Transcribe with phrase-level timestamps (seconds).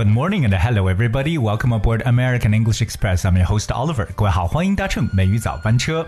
[0.00, 1.38] Good morning and hello everybody.
[1.38, 3.24] Welcome aboard American English Express.
[3.24, 4.06] I'm your host Oliver.
[4.14, 6.06] 各位好，欢迎搭乘美语早班车。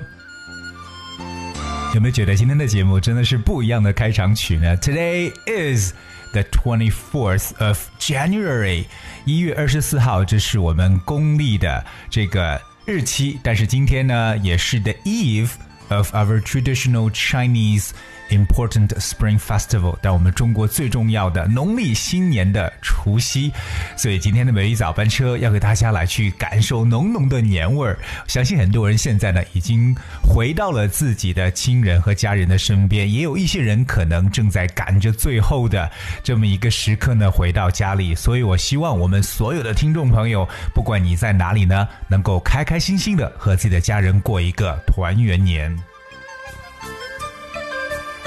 [1.94, 4.76] 有没有觉得今天的节目真的是不一样的开场曲呢？
[4.76, 5.92] Today is
[6.32, 8.84] the twenty fourth of January，
[9.24, 13.40] 一月二十四号，这是我们公历的这个日期。
[13.42, 15.52] 但是今天呢，也是 the eve
[15.88, 17.90] of our traditional Chinese
[18.29, 23.51] important Spring Festival，但我们中国最重要的农历新年的除夕，
[23.95, 27.97] 所以今天的每一早班车要给大家来去感受浓浓的年味儿。
[28.27, 35.89] 相信很多人现在呢已经回到了自己的亲人和家人的身边，也有一些人可能正在赶着最后的
[36.23, 38.15] 这么一个时刻呢回到家里。
[38.15, 45.75] 所以我希望我们所有的听众朋友，不管你在哪里呢，能够开开心心的和自己的家人过一个团圆年。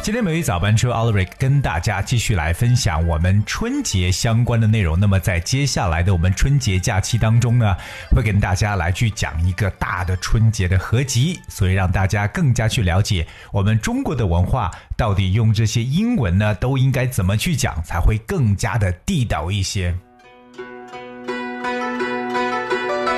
[0.07, 4.97] 今天美丽早班车 Oliver 跟大家继续来分享我们春节相关的内容。
[5.01, 7.75] 那么在接下来的我们春节假期当中呢，
[8.13, 19.93] 会跟大家来去讲一个大的春节的合集，所以让大家更加去了解我们中国的文化到底用这些英文呢都应该怎么去讲才会更加的地道一些。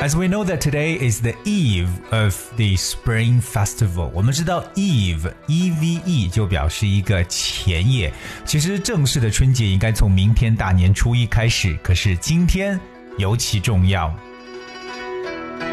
[0.01, 6.01] As we know that today is the eve of the Spring Festival，我们知道 eve e v
[6.07, 8.13] e 就表示一个前夜。
[8.45, 12.79] 其实正式的春节应该从明天大年初一开始，可是今天
[13.19, 14.15] 尤其重要。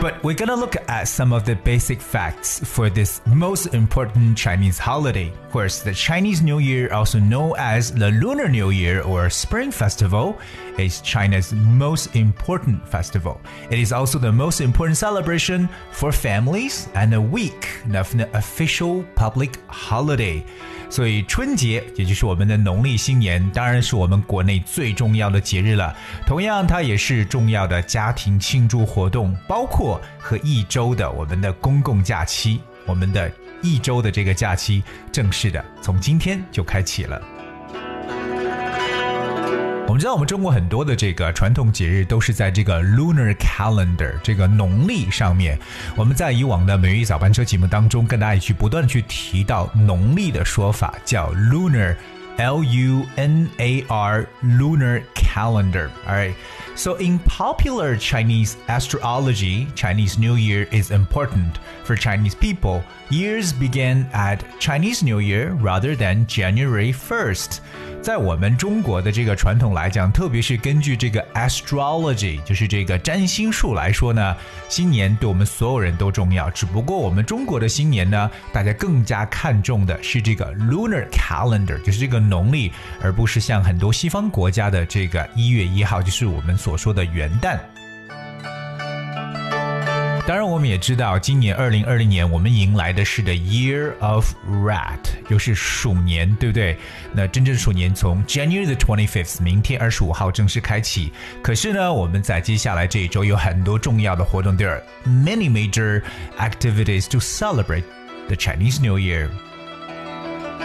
[0.00, 4.78] But we're gonna look at some of the basic facts for this most important Chinese
[4.78, 5.30] holiday.
[5.44, 9.70] Of course, the Chinese New Year, also known as the Lunar New Year or Spring
[9.70, 10.36] Festival,
[10.78, 13.42] is China's most important festival.
[13.68, 19.04] It is also the most important celebration for families and a week of an official
[19.16, 20.42] public holiday.
[20.88, 25.94] 所以春节，也就是我们的农历新年，当然是我们国内最重要的节日了。
[26.26, 29.73] 同样，它也是重要的家庭庆祝活动，包括
[30.19, 33.31] 和一周的我们的公共假期，我们的
[33.61, 37.21] 一周的这个假期正式的从今天就开启了。
[39.87, 45.57] 我们知道，我们中国很多的这个传统节日都是在这个 lunar calendar 这个农历上面。
[45.95, 55.87] 我们在以往的每日早班车节目当中，跟大家去不断去提到农历的说法，叫 lunar，l u n a r lunar calendar。
[56.07, 56.33] Alright。
[56.76, 62.82] So, in popular Chinese astrology, Chinese New Year is important for Chinese people.
[63.10, 67.58] Years begin at Chinese New Year rather than January 1st.
[68.00, 74.34] 在我们中国的这个传统来讲，特别是根据这个 astrology，就是这个占星术来说呢，
[74.70, 76.48] 新年对我们所有人都重要。
[76.48, 82.72] 只不过我们中国的新年呢，大家更加看重的是这个 lunar calendar，就是这个农历，
[83.02, 87.59] 而不是像很多西方国家的这个一月一号，就是我们 所说的元旦。
[90.25, 94.97] 当然，我们也知道，今年二零二零年我们迎来的是 the Year of Rat，
[95.29, 96.75] 又是鼠年，对不对？
[97.13, 101.13] 那真正鼠年从 January the twenty fifth，明天二十五号正式开启。
[101.43, 106.01] 可是呢，我们在接下来这一周有很多重要的活动，There are many major
[106.39, 107.83] activities to celebrate
[108.25, 109.29] the Chinese New Year。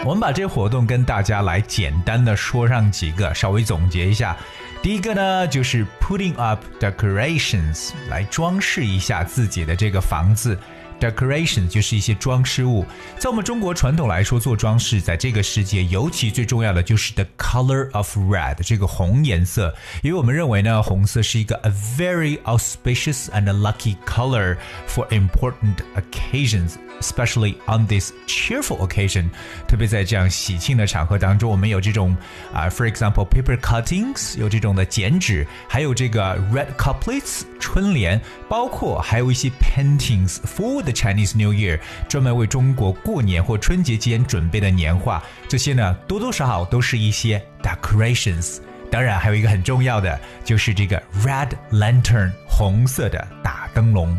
[0.03, 4.35] 我们把这个活动跟大家来简单的说上几个，稍微总结一下。
[4.81, 10.57] 第一个呢，就是 putting up decorations 来装饰一下自己的这个房子。
[11.01, 12.85] Decoration 就是一些装饰物，
[13.17, 19.73] 在我们中国传统来说，做装饰在这个世界尤其最重要的就是 the color of red 这个红颜色，
[20.03, 24.57] 因为我们认为呢，红色是一个 a very auspicious and lucky color
[24.87, 26.73] for important occasions。
[27.01, 29.27] especially on this cheerful occasion，
[29.67, 32.15] 特别在这样喜庆的场合当中，我们有这种
[32.53, 48.58] 啊、，for example paper cuttings，有这种的剪纸，还有这个 red couplets 春联，包括还有一些 paintings for the Chinese New Year，专门为中国过年或春节期间准备的年画，这些呢多多少少都是一些 decorations。
[48.90, 54.16] 当然，还有一个很重要的就是这个 red lantern，红色的大灯笼。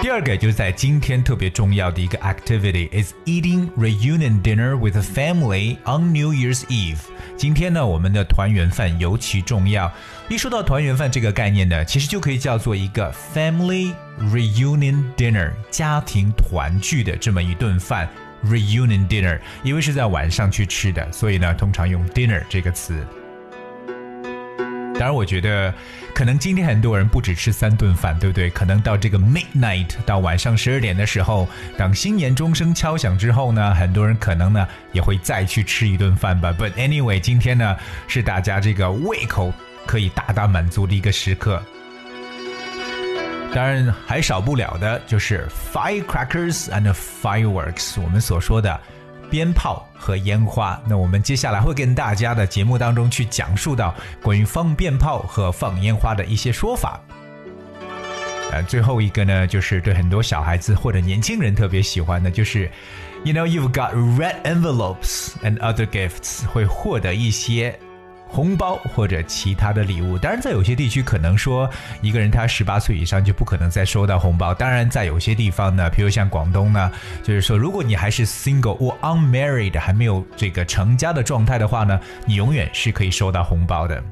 [0.00, 6.98] 第二个就是在今天特别重要的一个 activity is eating reunion dinner with a family on New Year's Eve。
[7.37, 9.91] 今天呢，我们的团圆饭尤其重要。
[10.27, 18.09] 一说到团圆饭这个概念呢，其实就可以叫做一个 family reunion dinner，家庭团聚的这么一顿饭。
[18.43, 23.05] reunion dinner，因为是在晚上去吃的，所以呢，通常用 dinner 这个词。
[24.99, 25.71] 当然，我觉得
[26.15, 28.49] 可能今天很多人不止吃三顿饭，对不对？
[28.49, 31.47] 可能到这个 midnight，到晚上十二点的时候，
[31.77, 36.51] 当新年钟声敲响之后呢，很多人可能呢也会再去吃一顿饭吧。
[36.57, 37.77] But anyway，今天呢
[38.07, 39.53] 是大家这个胃口
[39.85, 41.61] 可以大大满足的一个时刻。
[43.53, 46.91] 当然，还少不了的就是 firecrackers and
[47.21, 48.79] fireworks，我们所说的。
[49.29, 56.99] 鞭炮和烟花，那我们接下来会跟大家的节目当中去讲述到关于放鞭炮和放烟花的一些说法。
[58.51, 62.71] 呃，最后一个呢，就是对很多小孩子或者年轻人特别喜欢的，就是
[63.25, 67.77] ，you know you've got red envelopes and other gifts，会获得一些。
[68.29, 71.69] 红包或者其他的礼物，当然在有些地区可能说
[72.01, 74.53] 一个人他十八岁以上就不可能再收到红包。
[74.53, 76.91] 当然在有些地方呢，比如像广东呢，
[77.23, 84.03] 就是说如果你还是 single 或 unmarried 还没有这个成家的状态的话呢，你永远是可以收到红包的。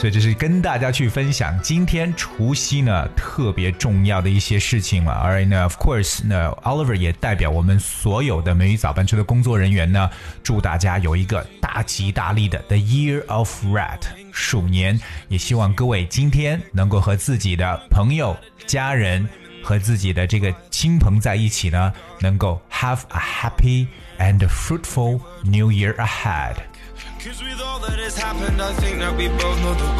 [0.00, 5.12] 所以这是跟大家去分享今天除夕呢特别重要的一些事情了。
[5.12, 10.08] 而呢，of course，那 Oliver 也代表我们所有的美语早班车的工作人员呢，
[10.42, 14.00] 祝大家有一个大吉大利的 The Year of Rat
[14.32, 14.98] 鼠年。
[15.28, 18.34] 也希望各位今天能够和自己的朋友、
[18.66, 19.28] 家人
[19.62, 23.86] 和自己的这个亲朋在一起呢，能够 have a happy
[24.18, 26.54] and fruitful New Year ahead。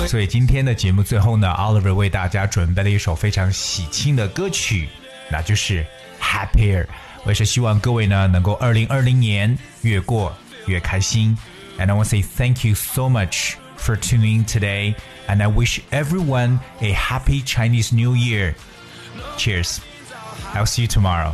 [0.08, 4.88] 所以今天的节目最后呢，Oliver 为大家准备了一首非常喜庆的歌曲，
[5.30, 5.84] 那就是《
[6.22, 6.84] Happier》。
[7.24, 10.36] 我也是希望各位呢能够二零二零年越过
[10.68, 11.38] 越开心。
[11.78, 14.96] And I want to say thank you so much for tuning in today,
[15.28, 18.56] and I wish everyone a happy Chinese New Year.
[19.38, 19.80] Cheers.
[20.54, 21.34] I'll see you tomorrow.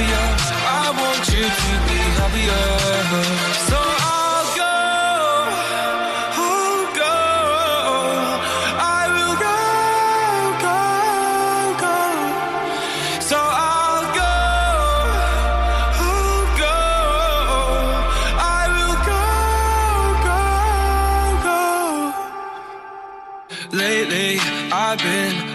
[0.00, 0.26] Happier.
[0.66, 2.66] I want you to be happier.
[3.68, 4.76] So I'll go,
[6.36, 7.16] I'll go.
[8.78, 9.58] I will go,
[10.64, 10.80] go,
[11.84, 11.96] go.
[13.20, 14.34] So I'll go,
[16.08, 16.78] I'll go.
[18.38, 19.22] I will go,
[20.28, 20.40] go,
[23.72, 23.76] go.
[23.76, 24.30] Lately,
[24.72, 25.34] I've been,